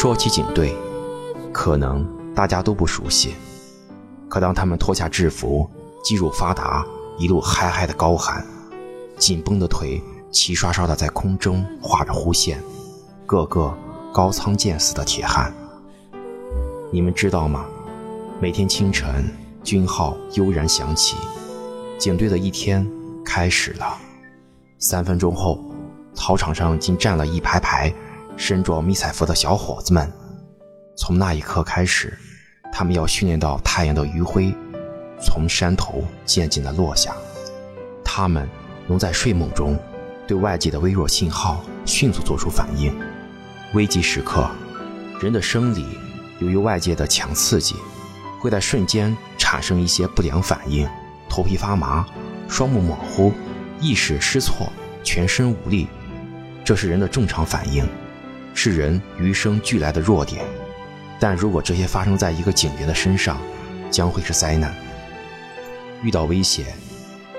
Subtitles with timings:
[0.00, 0.76] 说起警队，
[1.52, 3.34] 可能大家都不熟悉。
[4.28, 5.68] 可当他们脱下制服，
[6.04, 6.86] 肌肉发达，
[7.18, 8.46] 一路嗨嗨的高喊，
[9.16, 12.62] 紧绷的腿齐刷刷的在空中画着弧线，
[13.26, 13.76] 个个
[14.12, 15.52] 高仓健似的铁汉。
[16.92, 17.64] 你们知道吗？
[18.40, 19.28] 每天清晨，
[19.64, 21.16] 军号悠然响起，
[21.98, 22.88] 警队的一天
[23.24, 23.98] 开始了。
[24.78, 25.58] 三分钟后，
[26.14, 27.92] 操场上竟站了一排排
[28.38, 30.10] 身着迷彩服的小伙子们。
[30.96, 32.16] 从那一刻开始。
[32.70, 34.54] 他们要训练到太阳的余晖
[35.18, 37.16] 从山头渐渐地落下，
[38.04, 38.46] 他们
[38.86, 39.76] 能在睡梦中
[40.26, 42.94] 对外界的微弱信号迅速做出反应。
[43.72, 44.48] 危急时刻，
[45.18, 45.86] 人的生理
[46.40, 47.74] 由于外界的强刺激，
[48.38, 50.86] 会在瞬间产生一些不良反应：
[51.26, 52.06] 头皮发麻、
[52.48, 53.32] 双目模糊、
[53.80, 54.70] 意识失措、
[55.02, 55.88] 全身无力。
[56.64, 57.88] 这是人的正常反应，
[58.60, 60.44] 是人与生俱来的弱点。
[61.20, 63.38] 但如果这些发生在一个警员的身上，
[63.88, 64.74] 将会是灾难。
[66.02, 66.66] 遇到危险，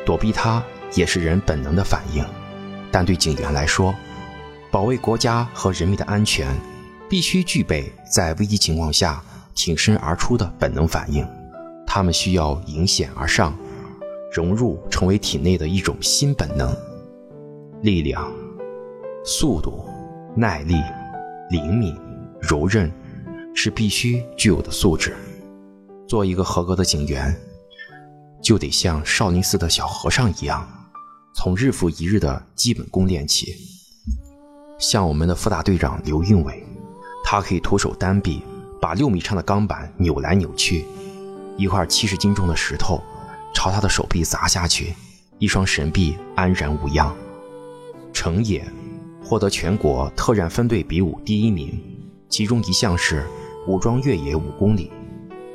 [0.06, 0.64] 躲避它
[0.96, 2.24] 也是人本能的反应。
[2.90, 3.94] 但对警员来说，
[4.72, 6.48] 保卫国家和人民的安全，
[7.10, 9.22] 必须具备在危机情况下
[9.54, 11.28] 挺身而出的本能反应。
[11.86, 13.54] 他们需要迎险而上，
[14.32, 16.74] 融入成为体内的一种新本能。
[17.82, 18.32] 力量、
[19.26, 19.86] 速度、
[20.34, 20.76] 耐力、
[21.50, 21.96] 灵敏、
[22.42, 22.92] 柔韧。
[23.56, 25.18] 是必须具有的素质。
[26.08, 27.36] 做一个合格的警员，
[28.42, 30.66] 就得像少林寺的小和尚一样，
[31.36, 33.54] 从日复一日的基本功练起。
[34.78, 36.64] 像我们的副大队长刘运伟，
[37.26, 38.42] 他可以徒手单臂
[38.80, 40.86] 把六米长的钢板扭来扭去，
[41.58, 43.04] 一块七十斤重的石头
[43.54, 44.96] 朝他的手臂砸下去，
[45.38, 47.14] 一双神臂安然无恙。
[48.14, 48.66] 程野
[49.30, 51.80] 获得全国特战分队比武第一名，
[52.28, 53.24] 其中一项是。
[53.68, 54.90] 武装越野五公里，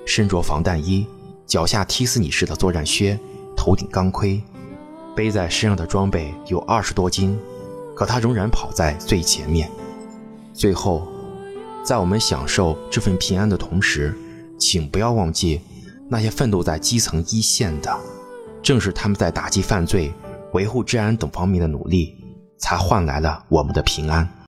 [0.06, 1.04] 身着防弹衣，
[1.46, 3.18] 脚下踢死你式的作战靴，
[3.56, 4.40] 头顶钢盔，
[5.16, 7.36] 背在身上的装备有二十多斤，
[7.96, 9.68] 可他仍然跑在最前面。
[10.52, 11.08] 最后，
[11.82, 14.16] 在我们享受这份平安的同时，
[14.56, 15.60] 请不要忘记，
[16.08, 17.92] 那些奋斗在基层一线的，
[18.62, 20.12] 正是他们在打击犯罪、
[20.52, 22.14] 维护治安等方面的努力，
[22.58, 24.28] 才换来了我们的平安。